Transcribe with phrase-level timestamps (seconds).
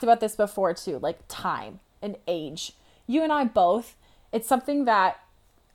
[0.00, 2.72] talked about this before too, like time and age.
[3.06, 3.96] You and I both,
[4.32, 5.20] it's something that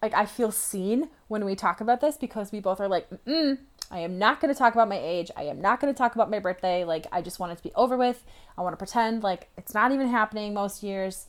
[0.01, 3.57] like I feel seen when we talk about this because we both are like, mm
[3.91, 5.29] I am not going to talk about my age.
[5.37, 6.83] I am not going to talk about my birthday.
[6.83, 8.25] Like I just want it to be over with.
[8.57, 11.27] I want to pretend like it's not even happening most years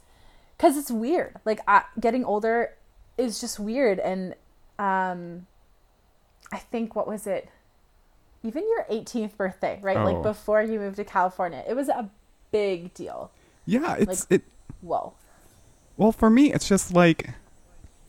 [0.58, 1.36] cuz it's weird.
[1.44, 2.72] Like I, getting older
[3.18, 4.34] is just weird and
[4.78, 5.46] um
[6.50, 7.50] I think what was it?
[8.42, 9.98] Even your 18th birthday, right?
[9.98, 10.04] Oh.
[10.04, 11.62] Like before you moved to California.
[11.68, 12.08] It was a
[12.50, 13.30] big deal.
[13.64, 14.44] Yeah, it's Like- it.
[14.80, 15.14] Whoa.
[15.96, 17.30] Well, for me, it's just like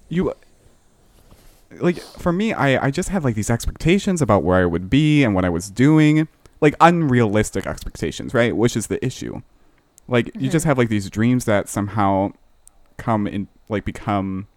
[0.09, 0.33] you.
[1.79, 5.23] Like for me, I I just had like these expectations about where I would be
[5.23, 6.27] and what I was doing,
[6.61, 8.55] like unrealistic expectations, right?
[8.55, 9.41] Which is the issue.
[10.07, 10.69] Like you just mm-hmm.
[10.69, 12.31] have like these dreams that somehow
[12.97, 14.47] come in, like become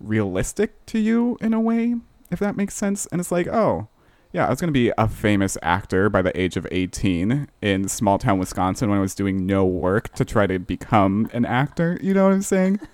[0.00, 1.96] realistic to you in a way,
[2.30, 3.06] if that makes sense.
[3.06, 3.88] And it's like, oh,
[4.34, 7.88] yeah, I was going to be a famous actor by the age of 18 in
[7.88, 12.00] small town Wisconsin when I was doing no work to try to become an actor.
[12.02, 12.80] You know what I'm saying?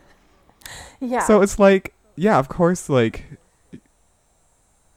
[1.00, 1.24] Yeah.
[1.24, 3.24] So it's like, yeah, of course, like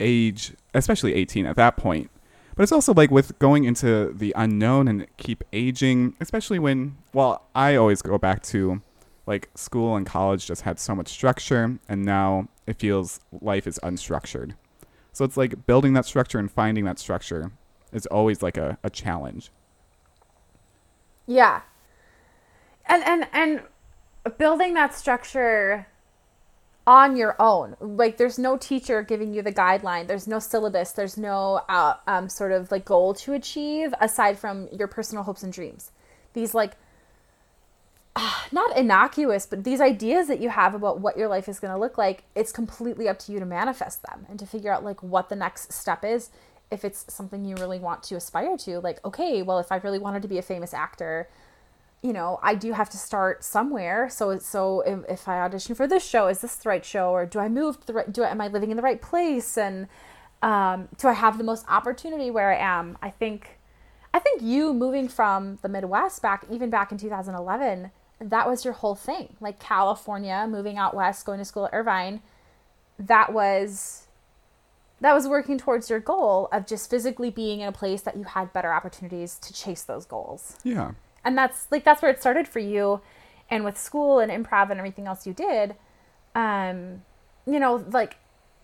[0.02, 2.12] age, especially 18 at that point.
[2.56, 7.48] But it's also like with going into the unknown and keep aging, especially when, well,
[7.56, 8.82] I always go back to
[9.26, 13.80] like school and college just had so much structure, and now it feels life is
[13.82, 14.56] unstructured.
[15.14, 17.52] So it's like building that structure and finding that structure
[17.94, 19.52] is always like a, a challenge.
[21.28, 21.62] Yeah.
[22.86, 23.62] And and and
[24.38, 25.88] building that structure
[26.86, 27.76] on your own.
[27.80, 30.08] Like there's no teacher giving you the guideline.
[30.08, 30.92] There's no syllabus.
[30.92, 35.44] There's no uh, um, sort of like goal to achieve aside from your personal hopes
[35.44, 35.92] and dreams.
[36.34, 36.74] These like
[38.52, 41.80] not innocuous, but these ideas that you have about what your life is going to
[41.80, 45.02] look like, it's completely up to you to manifest them and to figure out like
[45.02, 46.30] what the next step is.
[46.72, 50.00] If it's something you really want to aspire to, like, okay, well, if I really
[50.00, 51.30] wanted to be a famous actor,
[52.02, 54.10] you know, I do have to start somewhere.
[54.10, 57.26] So, so if, if I audition for this show, is this the right show, or
[57.26, 58.12] do I move to the right?
[58.12, 59.88] Do I, am I living in the right place, and
[60.42, 62.98] um, do I have the most opportunity where I am?
[63.02, 63.60] I think,
[64.14, 67.92] I think you moving from the Midwest back, even back in 2011,
[68.30, 69.36] that was your whole thing.
[69.40, 72.22] Like California, moving out west, going to school at Irvine,
[73.00, 74.08] that was
[75.02, 78.24] that was working towards your goal of just physically being in a place that you
[78.24, 80.92] had better opportunities to chase those goals Yeah.
[81.26, 83.02] and that's like that's where it started for you
[83.50, 85.76] and with school and improv and everything else you did
[86.36, 87.02] um
[87.46, 88.16] you know like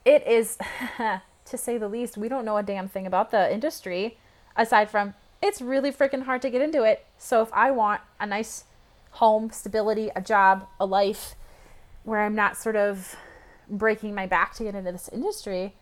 [0.06, 0.58] it is
[1.46, 4.18] to say the least we don't know a damn thing about the industry
[4.56, 8.26] aside from it's really freaking hard to get into it so if i want a
[8.26, 8.64] nice
[9.12, 11.36] home stability a job a life
[12.04, 13.16] where i'm not sort of
[13.70, 15.74] breaking my back to get into this industry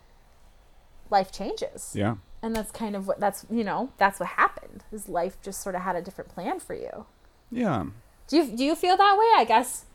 [1.09, 2.16] life changes Yeah.
[2.41, 5.75] and that's kind of what that's you know that's what happened his life just sort
[5.75, 7.05] of had a different plan for you
[7.51, 7.85] Yeah.
[8.27, 9.85] do you do you feel that way i guess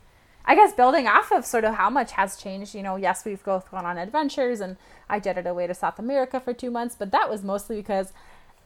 [0.45, 3.45] i guess building off of sort of how much has changed you know yes we've
[3.45, 4.77] both gone on adventures and
[5.09, 8.13] i jetted away to south america for two months but that was mostly because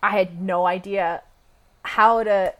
[0.02, 1.22] i had no idea
[1.82, 2.52] how to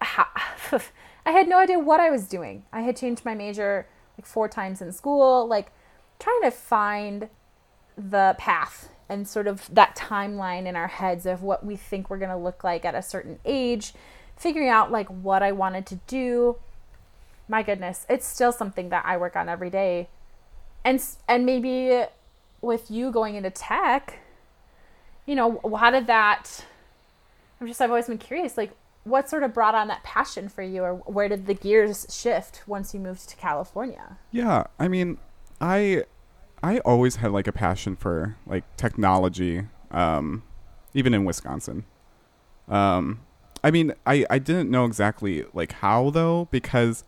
[0.00, 0.26] how,
[1.26, 3.86] i had no idea what i was doing i had changed my major
[4.18, 5.72] like four times in school like
[6.18, 7.28] trying to find
[7.96, 12.18] the path and sort of that timeline in our heads of what we think we're
[12.18, 13.92] going to look like at a certain age,
[14.36, 16.56] figuring out like what I wanted to do.
[17.48, 20.08] My goodness, it's still something that I work on every day.
[20.84, 22.04] And and maybe
[22.60, 24.20] with you going into tech,
[25.26, 26.64] you know, how did that
[27.60, 28.72] I'm just I've always been curious like
[29.04, 32.62] what sort of brought on that passion for you or where did the gears shift
[32.66, 34.18] once you moved to California?
[34.30, 35.18] Yeah, I mean,
[35.60, 36.04] I
[36.62, 40.42] I always had like a passion for like technology, um,
[40.94, 41.84] even in Wisconsin.
[42.68, 43.20] Um,
[43.62, 47.04] I mean, I I didn't know exactly like how though because,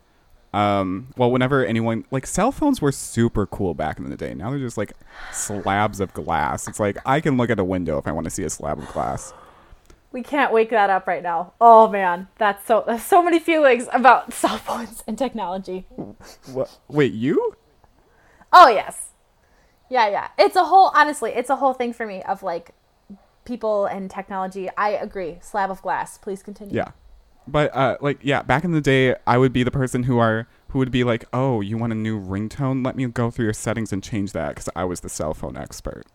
[0.52, 4.34] um, well, whenever anyone like cell phones were super cool back in the day.
[4.34, 4.92] Now they're just like
[5.32, 6.68] slabs of glass.
[6.68, 8.78] It's like I can look at a window if I want to see a slab
[8.78, 9.32] of glass.
[10.16, 11.52] We can't wake that up right now.
[11.60, 15.84] Oh man, that's so so many feelings about cell phones and technology.
[16.54, 16.74] What?
[16.88, 17.54] Wait, you?
[18.50, 19.10] Oh yes.
[19.90, 20.28] Yeah, yeah.
[20.38, 22.70] It's a whole honestly, it's a whole thing for me of like
[23.44, 24.70] people and technology.
[24.78, 25.36] I agree.
[25.42, 26.16] Slab of glass.
[26.16, 26.74] Please continue.
[26.74, 26.92] Yeah.
[27.46, 30.48] But uh like yeah, back in the day I would be the person who are
[30.68, 32.82] who would be like, "Oh, you want a new ringtone?
[32.82, 35.58] Let me go through your settings and change that cuz I was the cell phone
[35.58, 36.06] expert."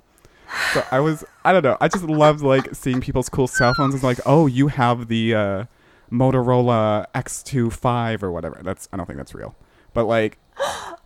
[0.73, 1.77] So I was I don't know.
[1.81, 5.33] I just loved like seeing people's cool cell phones and like, "Oh, you have the
[5.35, 5.65] uh
[6.11, 9.55] Motorola X25 or whatever." That's I don't think that's real.
[9.93, 10.37] But like,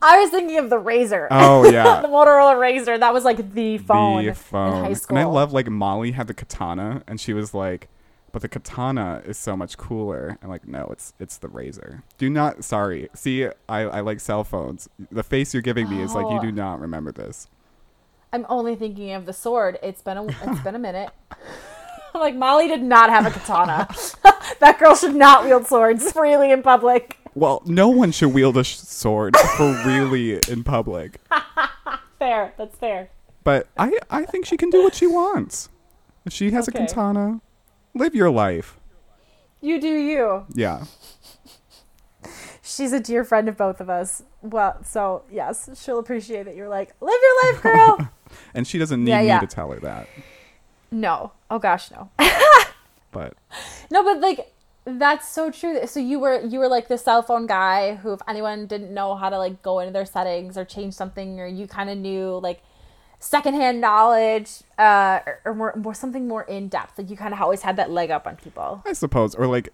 [0.02, 1.28] I was thinking of the Razr.
[1.32, 2.02] oh yeah.
[2.02, 3.00] the Motorola Razr.
[3.00, 4.78] That was like the phone, the phone.
[4.80, 5.18] in high school.
[5.18, 7.88] And I love like Molly had the katana and she was like
[8.32, 10.38] but the katana is so much cooler.
[10.44, 12.04] I'm like, no, it's it's the razor.
[12.18, 12.66] Do not.
[12.66, 13.08] Sorry.
[13.14, 14.90] See, I I like cell phones.
[15.12, 16.42] The face you're giving me is like you Oh.
[16.42, 17.48] do not remember this.
[18.36, 19.80] I'm only thinking of the sword.
[19.82, 21.10] It's been a it's been a minute.
[22.14, 23.88] I'm like Molly did not have a katana.
[24.60, 27.18] that girl should not wield swords freely in public.
[27.34, 31.22] Well, no one should wield a sh- sword for really in public.
[32.20, 32.54] Fair.
[32.58, 33.10] That's fair.
[33.46, 35.70] But I I think she can do what she wants.
[36.26, 36.84] If she has Okay.
[36.84, 37.40] a katana,
[37.94, 38.78] live your life.
[39.62, 40.46] You do you.
[40.54, 40.84] Yeah.
[42.62, 44.24] She's a dear friend of both of us.
[44.42, 48.10] Well, so yes, she'll appreciate that you're like, live your life, girl.
[48.54, 50.08] And she doesn't need Yeah, me to tell her that.
[50.92, 51.32] no.
[51.50, 52.10] Oh gosh, no.
[53.12, 53.34] But
[53.90, 54.52] No, but like
[54.84, 55.88] that's so true.
[55.88, 59.16] So you were you were like the cell phone guy who if anyone didn't know
[59.16, 62.40] how to like go into their settings or change something or you kind of knew
[62.44, 62.62] like
[63.20, 66.98] secondhand knowledge uh or, or more, more something more in depth.
[66.98, 68.84] Like you kind of always had that leg up on people.
[68.86, 69.70] I suppose, or like,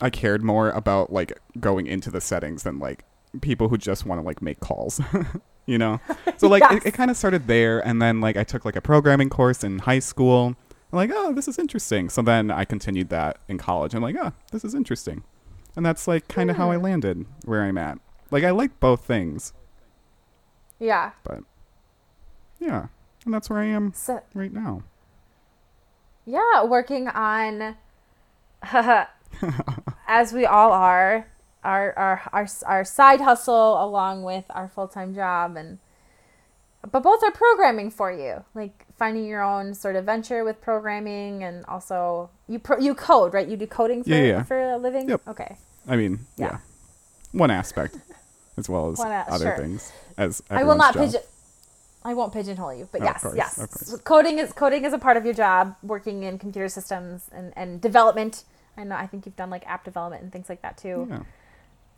[0.00, 3.04] I cared more about like going into the settings than like
[3.40, 5.00] people who just want to like make calls.
[5.66, 6.00] you know,
[6.36, 6.74] so like Yes.
[6.84, 9.62] it, it kind of started there, and then like I took like a programming course
[9.64, 10.54] in high school.
[10.92, 12.08] I'm like, oh, this is interesting.
[12.10, 13.94] So then I continued that in college.
[13.94, 15.22] I'm like, oh, this is interesting,
[15.76, 17.98] and that's like kind of how I landed where I'm at.
[18.30, 19.52] Like I like both things,
[20.78, 21.12] Yeah.
[21.24, 21.40] but
[22.58, 22.86] yeah,
[23.24, 24.82] and that's where I am So right now.
[26.24, 27.76] yeah, working on
[30.08, 31.26] as we all are
[31.64, 35.78] our our our our side hustle along with our full-time job and
[36.90, 41.44] but both are programming for you like finding your own sort of venture with programming
[41.44, 44.42] and also you pro- you code right you do coding for, Yeah, yeah.
[44.42, 45.20] for a living Yep.
[45.28, 45.56] okay
[45.88, 46.58] I mean, yeah, Yeah.
[47.32, 47.96] one aspect
[48.56, 49.56] as well as One a- other sure.
[49.58, 49.92] things.
[50.16, 51.20] As i will not pigeon
[52.04, 53.86] i won't pigeonhole you but Of yes course, yes of course.
[53.88, 57.52] So coding is coding is a part of your job working in computer systems and
[57.56, 58.42] and development
[58.76, 61.20] i know i think you've done like app development and things like that too Yeah.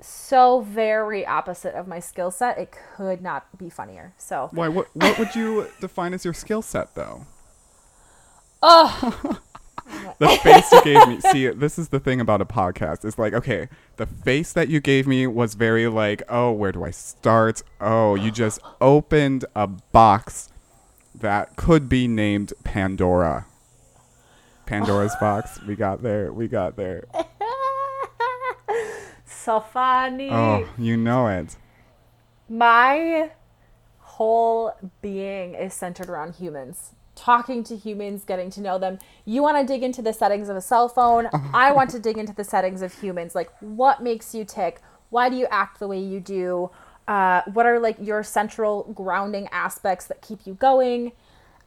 [0.00, 2.58] So very opposite of my skill set.
[2.58, 4.14] It could not be funnier.
[4.18, 4.68] So, Why?
[4.68, 4.88] What?
[4.94, 7.26] What would you define as your skill set, though?
[8.62, 9.40] oh,
[10.18, 11.20] The face you gave me.
[11.20, 13.04] See, this is the thing about a podcast.
[13.04, 16.84] It's like, okay, the face that you gave me was very like, oh, where do
[16.84, 17.62] I start?
[17.80, 20.48] Oh, you just opened a box
[21.14, 23.46] that could be named Pandora.
[24.66, 25.60] Pandora's box.
[25.66, 26.32] We got there.
[26.32, 27.04] We got there.
[29.44, 30.30] so funny.
[30.30, 31.56] Oh, you know it.
[32.48, 33.30] My
[33.98, 36.92] whole being is centered around humans.
[37.14, 38.98] Talking to humans, getting to know them.
[39.24, 41.28] You want to dig into the settings of a cell phone.
[41.54, 43.34] I want to dig into the settings of humans.
[43.34, 44.80] Like, what makes you tick?
[45.10, 46.70] Why do you act the way you do?
[47.06, 51.12] Uh, what are like your central grounding aspects that keep you going?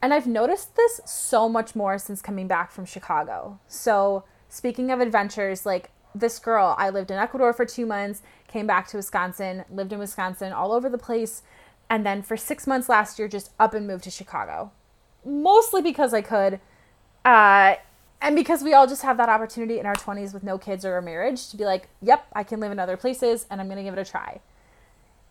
[0.02, 3.58] And I've noticed this so much more since coming back from Chicago.
[3.66, 8.66] So, speaking of adventures, like this girl, I lived in Ecuador for two months, came
[8.66, 11.42] back to Wisconsin, lived in Wisconsin all over the place,
[11.90, 14.72] and then for six months last year, just up and moved to Chicago.
[15.24, 16.60] Mostly because I could,
[17.24, 17.74] uh,
[18.20, 20.96] and because we all just have that opportunity in our 20s with no kids or
[20.96, 23.78] a marriage to be like, yep, I can live in other places and I'm going
[23.78, 24.40] to give it a try.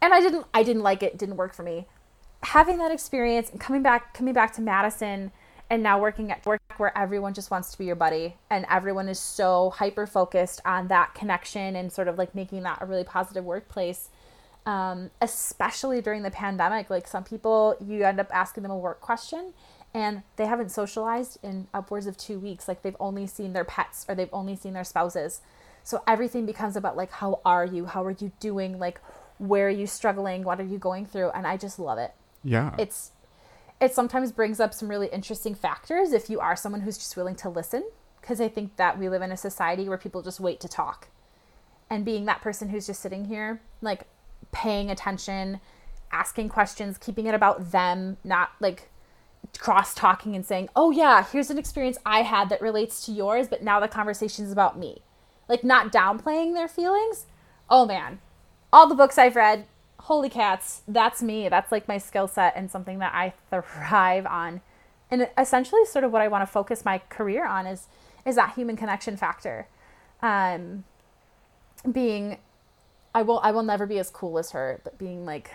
[0.02, 1.88] And I didn't I didn't like it, it didn't work for me
[2.44, 5.32] having that experience and coming back coming back to Madison
[5.70, 9.10] and now working at work where everyone just wants to be your buddy and everyone
[9.10, 13.04] is so hyper focused on that connection and sort of like making that a really
[13.04, 14.10] positive workplace
[14.68, 16.90] um, especially during the pandemic.
[16.92, 19.54] Like some people you end up asking them a work question
[19.94, 22.68] and they haven't socialized in upwards of two weeks.
[22.68, 25.40] Like they've only seen their pets or they've only seen their spouses.
[25.84, 27.86] So everything becomes about like how are you?
[27.86, 28.78] How are you doing?
[28.78, 29.00] Like
[29.40, 30.44] where are you struggling?
[30.44, 31.30] What are you going through?
[31.30, 32.12] And i just love it.
[32.44, 32.76] Yeah.
[32.78, 33.12] it's
[33.80, 37.36] it sometimes brings up some really interesting factors if you are someone who's just willing
[37.36, 37.84] to listen
[38.20, 41.08] because i think that we live in a society where people just wait to talk.
[41.90, 44.04] And being that person who's just sitting here like
[44.52, 45.60] paying attention
[46.12, 48.90] asking questions keeping it about them not like
[49.60, 53.48] cross talking and saying oh yeah here's an experience i had that relates to yours
[53.48, 55.02] but now the conversation is about me.
[55.48, 57.26] Like not downplaying their feelings.
[57.70, 58.20] Oh man.
[58.74, 59.66] All the books i've read
[60.02, 61.50] holy cats that's me.
[61.50, 64.62] That's like my skill set and something that i thrive on.
[65.10, 67.88] And essentially sort of what i want to focus my career on is
[68.26, 69.68] is that human connection factor.
[70.22, 70.84] Um
[71.92, 72.38] being
[73.14, 75.52] i will i will never be as cool as her but being like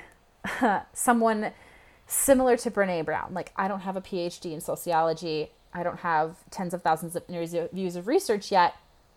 [0.93, 1.53] someone
[2.07, 3.35] similar to Brené Brown.
[3.35, 5.51] Like i don't have a phd in sociology.
[5.75, 8.75] I don't have tens of thousands of interviews of research yet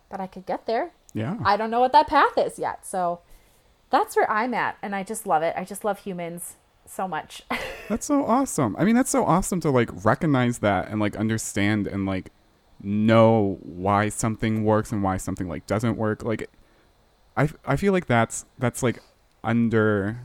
[0.10, 0.92] but i could get there.
[1.14, 1.38] Yeah.
[1.44, 2.86] I don't know what that path is yet.
[2.86, 3.22] So
[3.90, 4.78] that's where I'm at.
[4.82, 5.54] And I just love it.
[5.58, 6.56] I just love humans
[6.88, 7.42] so much.
[7.90, 8.76] That's so awesome.
[8.80, 12.32] I mean, that's so awesome to like recognize that and like understand and like
[12.82, 16.24] know why something works and why something like doesn't work.
[16.24, 16.50] Like
[17.38, 19.00] I I feel like that's that's like
[19.44, 20.18] under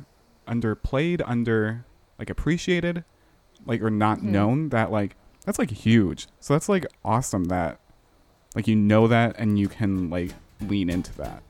[0.48, 1.84] underplayed, under
[2.18, 3.04] like appreciated,
[3.66, 4.24] like or not Mhm.
[4.24, 6.26] known that like that's like huge.
[6.40, 7.78] So that's like awesome that
[8.54, 11.42] like you know that and you can like lean into that.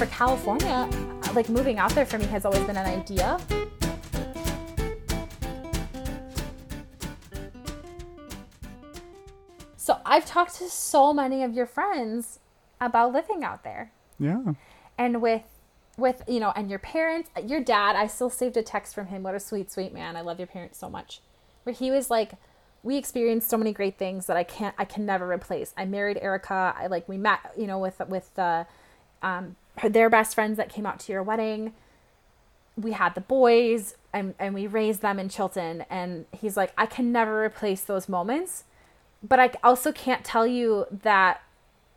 [0.00, 0.88] For California,
[1.34, 3.38] like moving out there for me has always been an idea.
[9.76, 12.38] So I've talked to so many of your friends
[12.80, 13.92] about living out there.
[14.18, 14.54] Yeah.
[14.96, 15.42] and with
[15.98, 19.22] with you know and your parents your dad i still saved a text from him
[19.22, 21.20] what a sweet sweet man i love your parents so much
[21.64, 22.32] where he was like
[22.82, 26.18] we experienced so many great things that i can't i can never replace i married
[26.22, 28.64] erica i like we met you know with with uh,
[29.22, 29.56] um
[29.88, 31.72] their best friends that came out to your wedding.
[32.76, 36.84] We had the boys and, and we raised them in chilton and he's like i
[36.86, 38.64] can never replace those moments.
[39.22, 41.42] But i also can't tell you that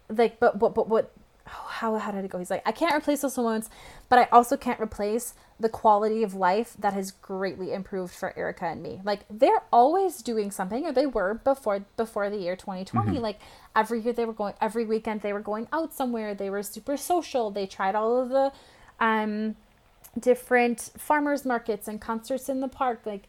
[0.10, 1.12] like but but but what
[1.46, 2.40] how how did it go?
[2.40, 3.70] He's like i can't replace those moments
[4.10, 8.66] but i also can't replace the quality of life that has greatly improved for erica
[8.66, 9.02] and me.
[9.04, 13.40] Like they're always doing something or they were before before the year 2020 like
[13.76, 16.34] every year they were going every weekend they were going out somewhere.
[16.34, 17.52] They were super social.
[17.52, 18.52] They tried all of the
[19.00, 19.56] um
[20.20, 23.02] different farmers markets and concerts in the park.
[23.06, 23.24] Like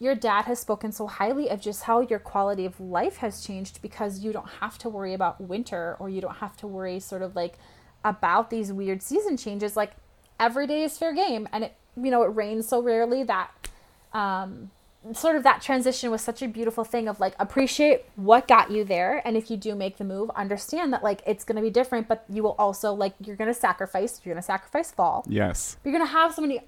[0.00, 3.82] your dad has spoken so highly of just how your quality of life has changed
[3.82, 7.22] because you don't have to worry about winter or you don't have to worry sort
[7.22, 7.58] of like
[8.04, 9.76] about these weird season changes.
[9.76, 9.92] Like
[10.38, 13.50] every day is fair game and it you know it rains so rarely that
[14.12, 14.70] um
[15.12, 18.84] sort of that transition was such a beautiful thing of like appreciate what got you
[18.84, 19.20] there.
[19.26, 22.06] And if you do make the move understand that like it's going to be different
[22.06, 25.24] but you will also like you're going to sacrifice you're going to sacrifice fall.
[25.28, 25.76] Yes.
[25.82, 26.60] you're gonna have so many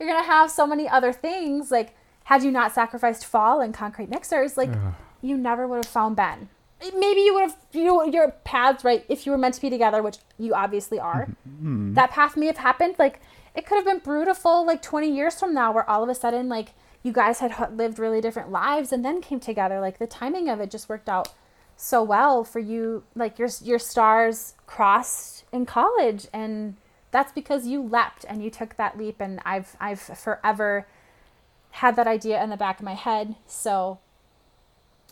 [0.00, 4.08] you're gonna have so many other things like had you not sacrificed fall and concrete
[4.08, 4.94] mixers like Ugh.
[5.20, 6.48] you never would have found ben
[6.80, 9.70] maybe you would have you know your paths right if you were meant to be
[9.70, 11.28] together which you obviously are
[11.62, 11.94] Hmm.
[11.94, 13.20] that path may have happened like
[13.54, 16.48] it could have been beautiful like 20 years from now where all of a sudden
[16.48, 20.48] like you guys had lived really different lives and then came together like the timing
[20.48, 21.28] of it just worked out
[21.76, 26.76] so well for you like your your stars crossed in college and
[27.10, 30.86] that's because you leapt and you took that leap and I've I've forever
[31.72, 33.98] had that idea in the back of my head so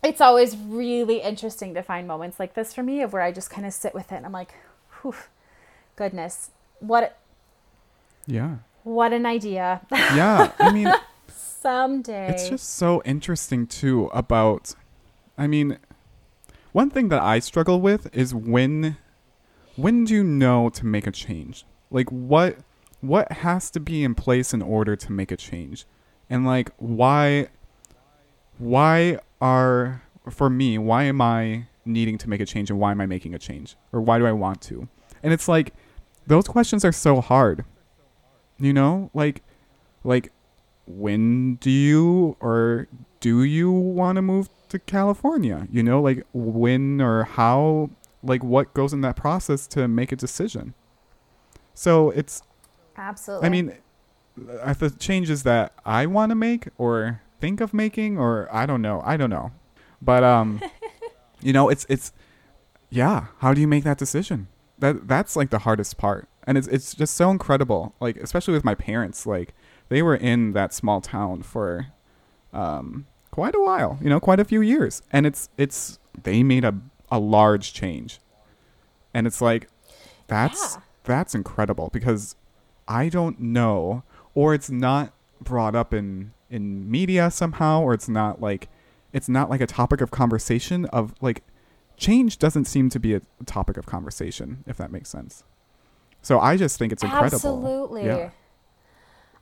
[0.03, 3.51] it's always really interesting to find moments like this for me of where I just
[3.51, 4.55] kind of sit with it and I'm like
[5.01, 5.15] whew
[5.97, 6.51] goodness
[6.81, 7.19] what
[8.27, 8.57] Yeah.
[8.85, 10.53] what an idea Yeah.
[10.59, 10.93] I mean,
[11.29, 14.75] someday it's just so interesting too about
[15.37, 15.79] I mean,
[16.73, 18.97] one thing that I struggle with is when
[19.77, 21.65] when do you know to make a change?
[21.91, 22.59] Like what
[23.01, 25.87] what has to be in place in order to make a change?
[26.31, 27.49] And like why
[28.59, 33.01] why are for me, why am I needing to make a change and why am
[33.01, 33.77] I making a change?
[33.93, 34.89] Or why do I want to?
[35.23, 35.75] And it's like
[36.27, 37.65] those questions are so hard.
[38.59, 39.11] You know?
[39.13, 39.43] Like
[40.05, 40.33] like
[40.87, 42.89] when do you or
[43.21, 45.69] do you want to move to California?
[45.71, 47.91] You know, like when or how,
[48.23, 50.75] like what goes in that process to make a decision.
[51.75, 52.43] So it's,
[52.97, 53.77] absolutely I mean,
[54.79, 59.03] the changes that I want to make or think of making, or I don't know,
[59.05, 59.53] I don't know,
[60.03, 60.61] but um,
[61.41, 62.13] you know, it's it's,
[62.91, 63.27] yeah.
[63.39, 64.49] How do you make that decision?
[64.79, 67.95] That that's like the hardest part, and it's it's just so incredible.
[68.01, 69.55] Like especially with my parents, like
[69.89, 71.89] they were in that small town for
[72.53, 75.03] um, quite a while, you know, quite a few years.
[75.13, 76.75] And it's it's they made a
[77.11, 78.21] a large change.
[79.13, 79.69] And it's like
[80.29, 80.83] that's Yeah.
[81.05, 82.37] that's incredible because
[82.89, 84.03] I don't know
[84.35, 88.69] or it's not brought up in in media somehow or it's not like
[89.13, 91.43] it's not like a topic of conversation of like
[91.97, 95.45] change doesn't seem to be a topic of conversation if that makes sense.
[96.23, 97.37] So I just think it's incredible.
[97.37, 98.05] Absolutely.
[98.07, 98.31] Yeah.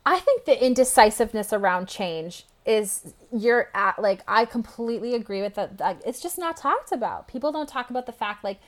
[0.05, 5.79] I think the indecisiveness around change is you're at like I completely agree with that.
[5.79, 7.27] Like, it's just not talked about.
[7.27, 8.59] People don't talk about the fact like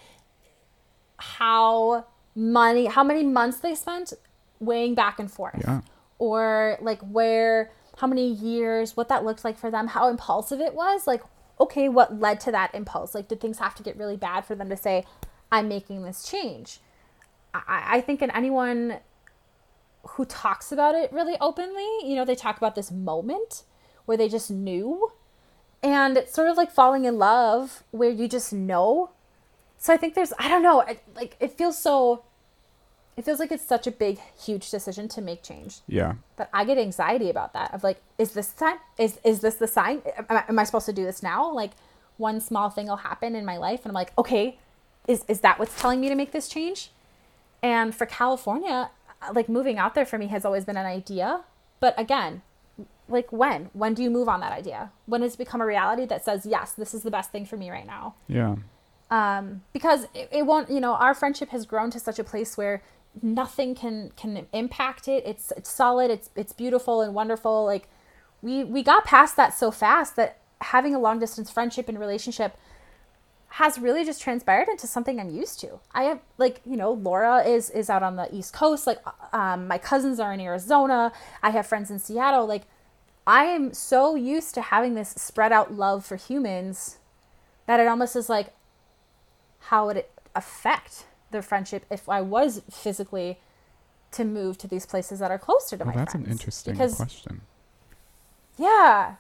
[1.18, 4.14] how money, how many months they spent
[4.60, 5.82] weighing back and forth, Yeah.
[6.22, 10.76] Or like where, how many years, what that looked like for them, how impulsive it
[10.76, 11.08] was.
[11.08, 11.24] Like,
[11.60, 13.16] okay, what led to that impulse?
[13.16, 15.04] Like, did things have to get really bad for them to say,
[15.52, 16.80] "I'm making this change"?
[17.56, 19.00] I, I think in anyone
[20.10, 21.88] who talks about it really openly.
[22.04, 23.64] You know, they talk about this moment
[24.06, 25.12] where they just knew.
[25.82, 29.10] And it's sort of like falling in love where you just know.
[29.80, 30.86] So I think there's, I don't know,
[31.16, 32.26] like it feels so
[33.18, 36.14] it feels like it's such a big, huge decision to make change Yeah.
[36.38, 37.74] that I get anxiety about that.
[37.74, 38.78] Of like, is this the time?
[38.98, 40.02] Is is this the sign?
[40.18, 41.52] Am I, am I supposed to do this now?
[41.52, 41.72] Like,
[42.18, 44.58] one small thing will happen in my life, and I'm like, okay,
[45.08, 46.92] is is that what's telling me to make this change?
[47.64, 48.90] And for California,
[49.34, 51.42] like moving out there for me has always been an idea.
[51.80, 52.42] But again,
[53.10, 53.70] like when?
[53.74, 54.92] When do you move on that idea?
[55.06, 57.58] When has it become a reality that says, yes, this is the best thing for
[57.58, 58.16] me right now?
[58.28, 58.56] Yeah.
[59.10, 62.58] um, because it, it won't you know our friendship has grown to such a place
[62.58, 62.82] where
[63.22, 65.24] nothing can can impact it.
[65.26, 66.12] It's it's solid.
[66.12, 67.66] It's it's beautiful and wonderful.
[67.66, 67.88] Like
[68.42, 72.56] we we got past that so fast that having a long distance friendship and relationship
[73.56, 75.80] has really just transpired into something I'm used to.
[75.94, 79.00] I have like, you know, Laura is is out on the East Coast, like
[79.34, 81.12] um my cousins are in Arizona,
[81.44, 82.64] I have friends in Seattle, like
[83.28, 86.98] I am so used to having this spread out love for humans
[87.68, 88.54] that it almost is like
[89.66, 93.40] how would it affect the friendship if I was physically
[94.12, 96.28] to move to these places that are closer to Well, my that's friends?
[96.28, 97.42] an interesting because question.
[98.58, 99.16] yeah.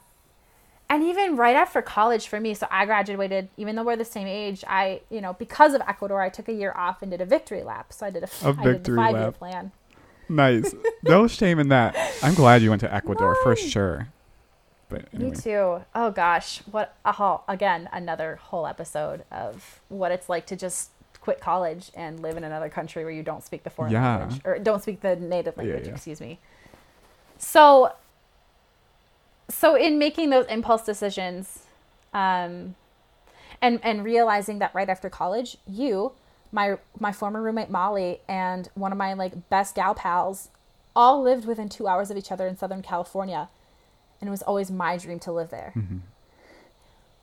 [0.89, 4.27] And even right after college for me, so I graduated, even though we're the same
[4.27, 7.25] age, I, you know, because of Ecuador, I took a year off and did a
[7.25, 7.93] victory lap.
[7.93, 9.37] So I did a, A I did the victory five year lap.
[9.37, 9.71] plan.
[10.27, 10.75] Nice.
[11.03, 11.95] no shame in that.
[12.21, 14.09] I'm glad you went to Ecuador for sure.
[14.89, 15.29] But anyway.
[15.31, 15.81] Me too.
[15.95, 20.89] Oh gosh, what a whole again another whole episode of what it's like to just
[21.21, 24.17] quit college and live in another country where you don't speak the foreign Yeah.
[24.17, 25.87] language or don't speak the native Yeah, language.
[25.87, 25.93] yeah.
[25.93, 26.39] Excuse me.
[27.37, 27.93] So,
[29.49, 31.63] so in making those impulse decisions,
[32.13, 32.75] um,
[33.61, 36.13] and and realizing that right after college, you,
[36.51, 40.49] my my former roommate Molly, and one of my like best gal pals,
[40.95, 43.49] all lived within two hours of each other in Southern California
[44.19, 45.97] and it was always my dream to live there Mm-hmm.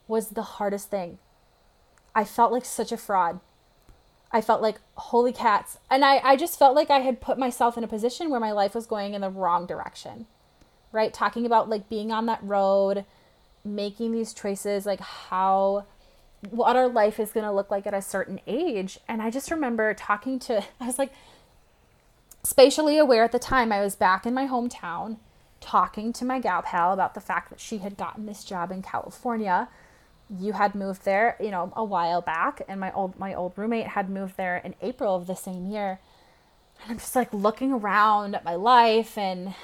[0.09, 1.19] was the hardest thing
[2.14, 3.38] i felt like such a fraud
[4.33, 5.79] i felt like holy cats.
[5.91, 8.53] And I, I just felt like i had put myself in a position where my
[8.53, 10.27] life was going in the wrong direction
[10.93, 11.12] right?
[11.12, 13.05] Talking about like being on that road
[13.64, 15.85] making these choices like how
[16.51, 18.99] what our life is going to look like at a certain age.
[19.09, 21.12] And i just remember talking to i was like
[22.45, 25.19] spatially aware at the time i was back in my hometown
[25.61, 28.81] talking to my gal pal about the fact that she had gotten this job in
[28.81, 29.69] california
[30.37, 33.88] you had moved there you know a while back and my old my old roommate
[33.88, 35.99] had moved there in april of the same year.
[36.83, 39.55] And i'm just like looking around at my life and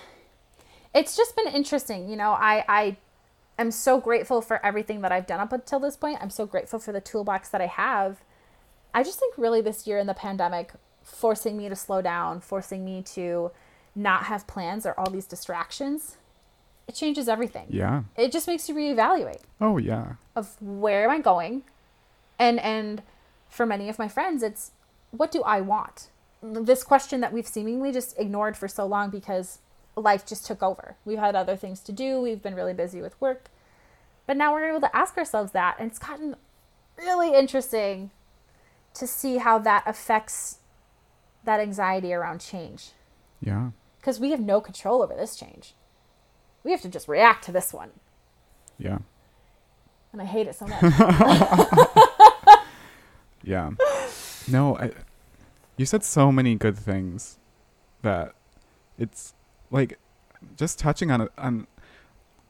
[0.95, 2.97] it's just been interesting you know i i
[3.59, 6.19] am so grateful for everything that i've done up until this point.
[6.21, 8.23] I'm so grateful for the toolbox that i have.
[8.93, 10.73] I just think really this year in the pandemic
[11.03, 13.51] forcing me to slow down forcing me to
[13.95, 16.17] not have plans or all these distractions
[16.89, 18.03] it changes everything Yeah.
[18.17, 20.15] it just makes you reevaluate Oh yeah.
[20.37, 21.63] of where am I going?
[22.39, 23.03] And and
[23.49, 24.73] for many of my friends it's
[25.11, 26.11] what do I want?
[26.43, 29.59] This question that we've seemingly just ignored for so long because
[29.97, 30.97] life just took over.
[31.05, 33.49] We've had other things to do, we've been really busy with work.
[34.27, 36.37] But now we're able to ask ourselves that and it's gotten
[36.99, 38.11] really interesting
[38.95, 40.59] to see how that affects
[41.45, 42.91] that anxiety around change
[43.41, 43.71] Yeah.
[44.01, 45.75] because we have no control over this change.
[46.65, 47.91] We have to just react to this one.
[48.79, 48.99] Yeah.
[50.13, 50.81] And I hate it so much.
[53.47, 53.73] Yeah.
[54.49, 54.93] No, I,
[55.77, 57.39] you said so many good things
[58.01, 58.33] that
[58.99, 59.35] it's
[59.71, 59.99] like
[60.57, 61.67] just touching on it on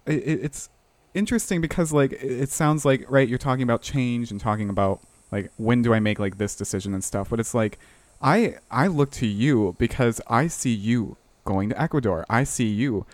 [0.07, 0.68] it, it- it's
[1.14, 5.00] interesting because like it, it sounds like right you're talking about change and talking about
[5.33, 7.79] like when do I make like this decision and stuff but it's like
[8.22, 13.05] I I look to you because I see you going to Ecuador I see you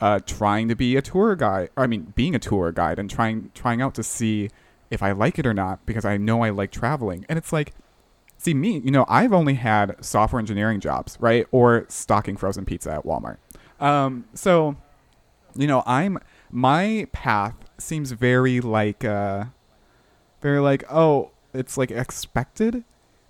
[0.00, 3.50] uh, trying to be a tour guide I mean being a tour guide and trying
[3.54, 4.50] trying out to see
[4.90, 7.24] if I like it or not because I know I like traveling.
[7.28, 7.72] And it's like
[8.36, 12.92] see me you know I've only had software engineering jobs right or stocking frozen pizza
[12.92, 13.38] at Walmart.
[13.80, 14.76] Um so
[15.54, 16.18] you know i'm
[16.50, 19.44] my path seems very like uh
[20.42, 22.84] very like oh it's like expected.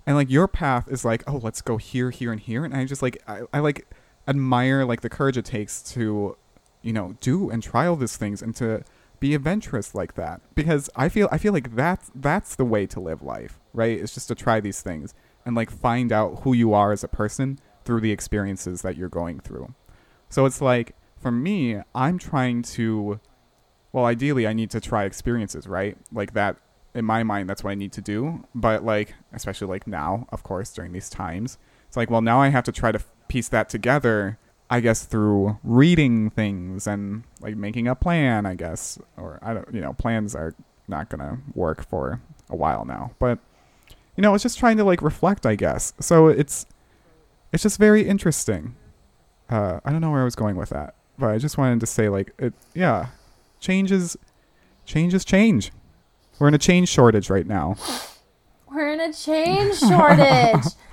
[0.05, 2.65] And like your path is like oh let's go here here and here.
[2.65, 3.87] And i just like i, I like
[4.27, 6.35] admire like the courage it takes to
[6.81, 8.83] you know do and try all these things and to
[9.19, 12.99] be adventurous like that because i feel i feel like that's that's the way to
[12.99, 15.13] live life right it's just to try these things
[15.45, 19.09] and like find out who you are as a person through the experiences that you're
[19.09, 19.73] going through
[20.29, 23.19] so it's like for me, I'm trying to
[23.93, 25.97] well, ideally I need to try experiences, right?
[26.11, 26.57] Like that
[26.93, 30.43] in my mind that's what I need to do, but like especially like now, of
[30.43, 31.57] course, during these times.
[31.87, 34.37] It's like, well, now I have to try to piece that together,
[34.69, 39.73] I guess through reading things and like making a plan, I guess, or I don't,
[39.73, 40.53] you know, plans are
[40.87, 43.11] not to work for a while now.
[43.19, 43.39] But
[44.15, 45.93] you know, it's just trying to like reflect, I guess.
[45.99, 46.65] So it's
[47.53, 48.75] it's just very interesting.
[49.49, 51.85] Uh, I don't know where I was going with that, but I just wanted to
[51.85, 52.53] say like it.
[52.73, 53.07] Yeah,
[53.59, 54.17] changes,
[54.85, 55.71] changes change.
[56.39, 57.77] We're in a change shortage right now.
[58.69, 60.65] We're in a change shortage.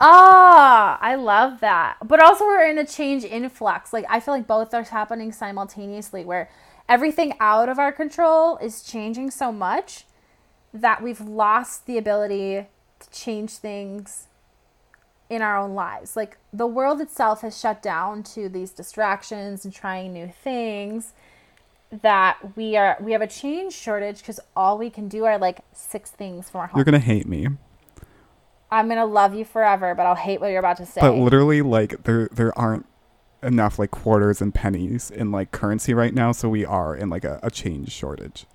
[0.00, 1.96] Ah, I love that.
[2.04, 3.92] But also we're in a change influx.
[3.92, 6.50] Like I feel like both are happening simultaneously where
[6.88, 10.04] everything out of our control is changing so much
[10.72, 12.66] that we've lost the ability
[13.00, 14.28] to change things
[15.28, 16.16] in our own lives.
[16.16, 21.12] Like the world itself has shut down to these distractions and trying new things
[22.02, 25.60] that we are we have a change shortage because all we can do are like
[25.72, 26.78] six things from our home.
[26.78, 27.48] You're gonna hate me,
[28.70, 31.00] I'm gonna love you forever, but I'll hate what you're about to say.
[31.00, 32.86] but literally, like there there aren't
[33.42, 37.24] enough like quarters and pennies in like currency right now, so we are in like
[37.24, 38.46] a, a change shortage.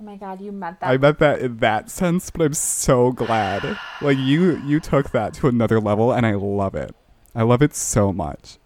[0.00, 0.88] oh my god, you meant that.
[0.88, 3.78] I meant that in that sense, but I'm so glad.
[4.00, 6.94] Like you you took that to another level, and I love it.
[7.34, 8.58] I love it so much.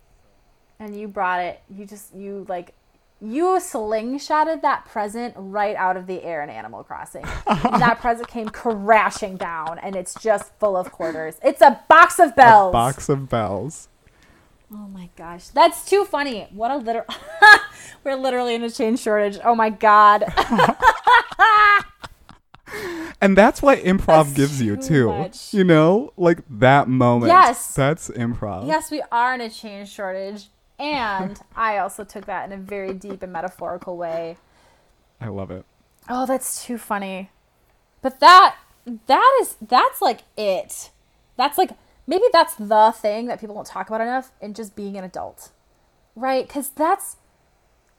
[0.78, 1.60] and you brought it.
[1.68, 2.74] You just you like
[3.32, 7.24] you slingshotted that present right out of the air in Animal Crossing.
[7.46, 11.36] and that present came crashing down, and it's just full of quarters.
[11.42, 12.70] It's a box of bells.
[12.70, 13.88] A box of bells.
[14.72, 16.48] Oh my gosh, that's too funny.
[16.52, 17.06] What a literal.
[18.04, 19.38] We're literally in a change shortage.
[19.44, 20.24] Oh my god.
[23.20, 25.06] And that's what improv That's gives you too too.
[25.08, 25.54] much.
[25.54, 27.30] You know, like that moment.
[27.32, 27.74] Yes.
[27.74, 28.66] That's improv.
[28.66, 32.92] yes, we are in a change shortage, and I also took that in a very
[32.92, 34.36] deep and metaphorical way.
[35.20, 35.64] I love it.
[36.08, 37.30] Oh, that's too funny.
[38.02, 38.56] But that
[39.06, 40.90] that is that's like it.
[41.36, 41.70] That's like
[42.06, 45.50] maybe that's the thing that people don't talk about enough in just being an adult.
[46.14, 46.48] Right?
[46.48, 47.16] Cuz that's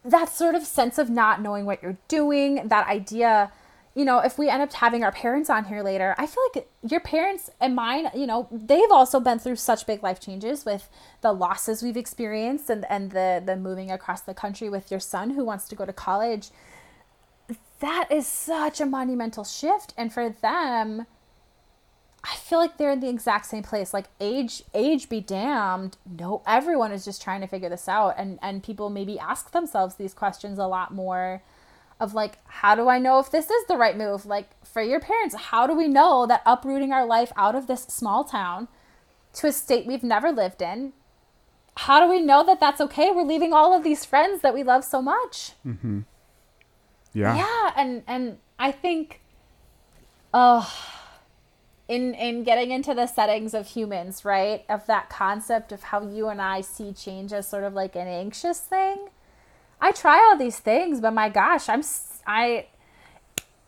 [0.03, 3.51] that sort of sense of not knowing what you're doing, that idea,
[3.95, 6.67] you know, if we end up having our parents on here later, I feel like
[6.83, 10.89] your parents and mine, you know, they've also been through such big life changes with
[11.21, 15.31] the losses we've experienced and and the the moving across the country with your son
[15.31, 16.49] who wants to go to college.
[17.79, 19.93] That is such a monumental shift.
[19.97, 21.07] And for them
[22.27, 23.93] i feel like they're in the exact same place.
[23.93, 25.97] Like age age be damned.
[26.05, 28.15] No everyone is just trying to figure this out.
[28.17, 31.43] And and people maybe ask themselves these questions a lot more
[31.99, 34.25] of like how do i know if this is the right move?
[34.25, 37.83] Like for your parents how do we know that uprooting our life out of this
[37.83, 38.67] small town
[39.33, 40.93] to a state we've never lived in
[41.77, 43.11] how do we know that that's okay?
[43.11, 45.51] We're leaving all of these friends that we love so much.
[45.65, 46.01] Mm-hmm.
[47.15, 47.37] Yeah.
[47.37, 49.21] yeah and and i think
[50.33, 50.69] oh
[51.87, 56.27] in in getting into the settings of humans right of that concept of how you
[56.27, 59.07] and i see change as sort of like an anxious thing
[59.81, 61.83] i try all these things but my gosh i'm
[62.27, 62.65] i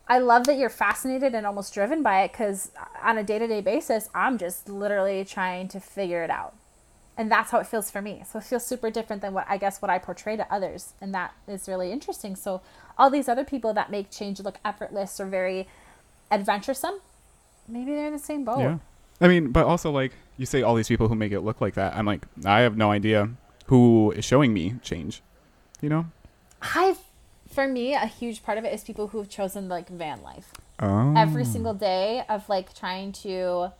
[0.08, 2.70] i love that you're fascinated and almost driven by it because
[3.02, 6.54] on a day-to-day basis i'm just literally trying to figure it out
[7.16, 9.56] and that's how it feels for me so it feels super different than what i
[9.56, 12.60] guess what i portray to others and that is really interesting so
[12.96, 15.68] all these other people that make change look effortless or very
[16.30, 17.00] adventuresome
[17.66, 18.78] maybe they're in the same boat Yeah.
[19.20, 21.74] I mean, but also like you say all these people who make it look like
[21.74, 21.96] that.
[21.96, 23.30] I'm like, I have no idea
[23.66, 25.22] who is showing me change.
[25.80, 26.06] You know?
[26.60, 26.96] i
[27.48, 30.52] for me a huge part of it is people who have chosen like van life.
[30.80, 31.14] Oh.
[31.16, 33.72] every single day of like trying to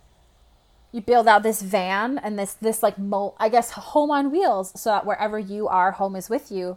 [0.91, 4.73] you build out this van and this this like mo- I guess home on wheels
[4.81, 6.77] so that wherever you are home is with you.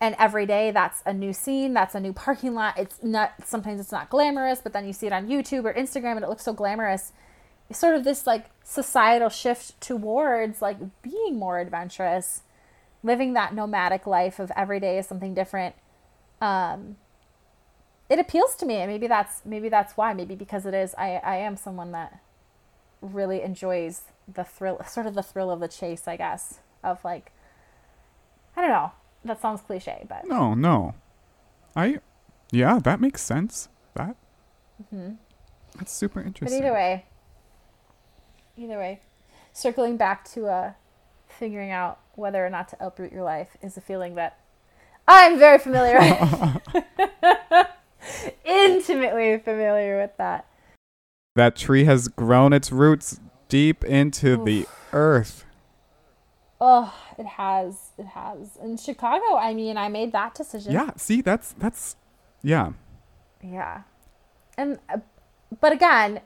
[0.00, 2.78] And every day that's a new scene that's a new parking lot.
[2.78, 6.16] It's not sometimes it's not glamorous but then you see it on YouTube or Instagram
[6.16, 7.12] and it looks so glamorous.
[7.68, 12.42] It's sort of this like societal shift towards like being more adventurous
[13.02, 15.74] living that nomadic life of every day is something different
[16.40, 16.96] um
[18.08, 18.74] it appeals to me.
[18.74, 20.12] And maybe that's maybe that's why.
[20.14, 22.18] Maybe because it is i i am someone that
[23.00, 27.32] really enjoys the thrill sort of the thrill of the chase i guess of like
[28.56, 28.92] i don't know.
[29.24, 30.94] That sounds cliche but No, no.
[31.76, 32.00] I
[32.50, 33.68] yeah, that makes sense.
[33.94, 34.16] That
[35.76, 36.58] That's super interesting.
[36.58, 37.04] but either way
[38.56, 39.00] either way
[39.52, 40.72] circling back to uh
[41.40, 44.38] figuring out whether or not to uproot your life is a feeling that
[45.08, 45.98] i'm very familiar
[46.72, 47.66] with
[48.44, 50.46] intimately familiar with that
[51.36, 55.44] That tree has grown its roots deep into the earth.
[56.60, 57.90] Oh, it has.
[57.98, 58.58] It has.
[58.62, 60.72] In Chicago, I mean, I made that decision.
[60.72, 61.96] Yeah, see, that's that's
[62.42, 62.72] yeah.
[63.42, 63.82] Yeah.
[64.58, 64.98] And, uh,
[65.60, 66.20] but again,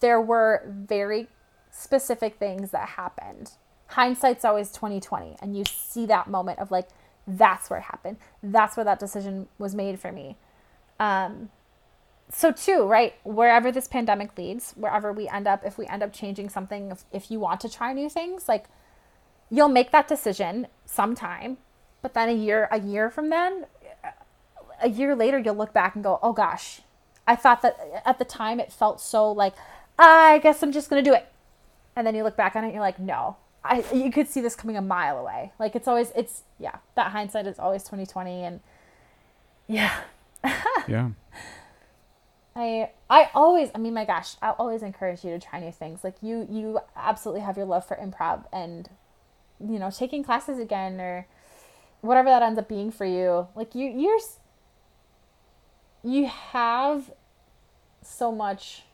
[0.00, 1.28] there were very
[1.76, 3.52] specific things that happened.
[3.88, 6.88] Hindsight's always 2020, and you see that moment of like,
[7.26, 8.16] that's where it happened.
[8.42, 10.36] That's where that decision was made for me.
[10.98, 11.50] Um,
[12.28, 13.14] so too, right?
[13.24, 17.04] Wherever this pandemic leads, wherever we end up, if we end up changing something, if,
[17.12, 18.64] if you want to try new things, like
[19.50, 21.58] you'll make that decision sometime,
[22.02, 23.66] but then a year, a year from then,
[24.82, 26.80] a year later, you'll look back and go, oh gosh,
[27.26, 29.54] I thought that at the time it felt so like,
[29.98, 31.26] I guess I'm just going to do it.
[31.96, 34.40] And then you look back on it and you're like, no, I, you could see
[34.40, 35.52] this coming a mile away.
[35.58, 38.44] Like it's always, it's, yeah, that hindsight is always 2020.
[38.44, 38.60] And
[39.66, 40.00] yeah.
[40.88, 41.10] yeah.
[42.56, 46.02] I I always I mean my gosh, I always encourage you to try new things.
[46.02, 48.88] Like you you absolutely have your love for improv and
[49.60, 51.26] you know, taking classes again or
[52.00, 53.48] whatever that ends up being for you.
[53.54, 54.18] Like you you're
[56.02, 57.12] you have
[58.02, 58.84] so much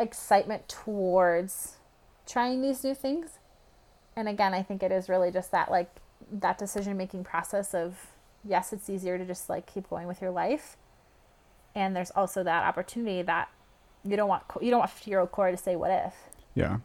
[0.00, 1.76] excitement towards
[2.26, 3.38] trying these new things.
[4.16, 5.90] And again, I think it is really just that like
[6.32, 8.08] that decision making process of
[8.44, 10.76] yes, it's easier to just like keep going with your life
[11.78, 13.48] and there's also that opportunity that
[14.04, 16.14] you don't want you don't want 50 year old Corey to say what if.
[16.54, 16.78] Yeah,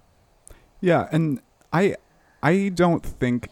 [0.82, 1.95] yeah, and I
[2.41, 3.49] I don't think,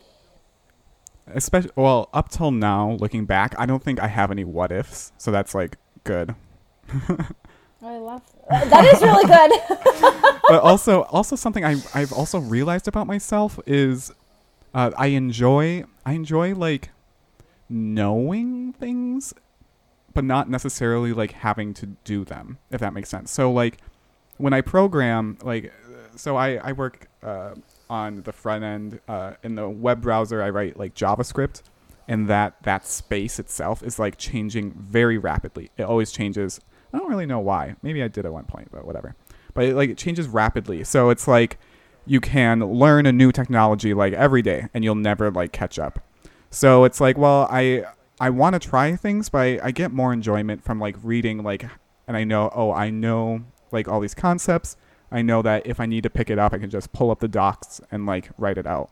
[1.28, 5.12] especially well up till now, looking back, I don't think I have any what ifs.
[5.18, 6.36] So that's like good.
[7.84, 8.70] I love that.
[8.70, 10.42] that is really good.
[10.48, 14.12] but also also something I I've also realized about myself is
[14.74, 16.90] uh, I enjoy I enjoy like
[17.70, 19.34] knowing things
[20.14, 23.32] but not necessarily like having to do them, if that makes sense.
[23.32, 23.78] So like
[24.38, 25.74] when I program, like
[26.16, 27.56] so I I work uh,
[27.90, 30.42] on the front end uh, in the web browser.
[30.42, 31.62] I write like JavaScript,
[32.08, 35.72] and that that space itself is like changing very rapidly.
[35.78, 36.60] It always changes.
[36.94, 37.76] I don't really know why.
[37.82, 39.16] Maybe I did at one point, but whatever.
[39.54, 40.84] But it, like it changes rapidly.
[40.84, 41.58] So it's like
[42.06, 46.00] you can learn a new technology like every day, and you'll never like catch up.
[46.50, 47.86] So it's like, well, I
[48.20, 51.66] I want to try things, but I, I get more enjoyment from like reading like,
[52.08, 54.78] and I know oh I know like all these concepts.
[55.12, 57.20] I know that if I need to pick it up, I can just pull up
[57.20, 58.90] the docs and like write it out.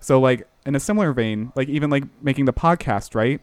[0.00, 3.40] So like in a similar vein, like even like making the podcast, right?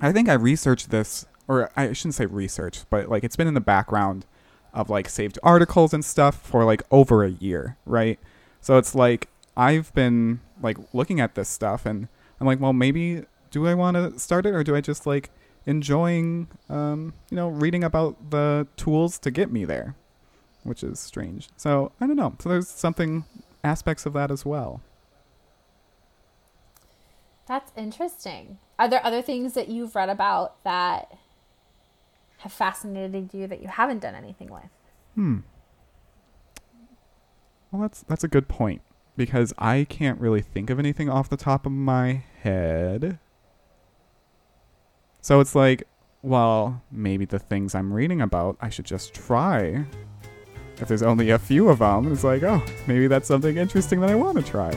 [0.00, 3.54] I think I researched this, or I shouldn't say research, but like it's been in
[3.54, 4.26] the background
[4.74, 8.20] of like saved articles and stuff for like over a year, right?
[8.60, 12.08] So it's like I've been like looking at this stuff and
[12.40, 15.30] I'm like, well, maybe do I want to start it or do I just like
[15.66, 19.96] enjoying, um, you know, reading about the tools to get me there,
[20.62, 21.48] which is strange.
[21.56, 22.36] So I don't know.
[22.38, 23.24] So there's something
[23.64, 24.82] aspects of that as well.
[27.46, 28.58] That's interesting.
[28.78, 31.16] Are there other things that you've read about that
[32.38, 34.70] have fascinated you that you haven't done anything with?
[35.14, 35.38] Hmm.
[37.70, 38.82] Well, that's that's a good point
[39.16, 43.18] because I can't really think of anything off the top of my head.
[45.20, 45.82] So it's like,
[46.22, 49.84] well, maybe the things I'm reading about, I should just try.
[50.80, 54.10] If there's only a few of them, it's like, oh, maybe that's something interesting that
[54.10, 54.70] I want to try.